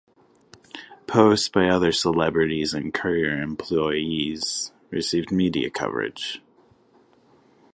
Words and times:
Posts 1.05 1.49
by 1.49 1.67
other 1.67 1.91
celebrities 1.91 2.73
and 2.73 2.91
courier 2.91 3.39
employees 3.39 4.71
received 4.91 5.31
media 5.31 5.69
coverage. 5.69 6.41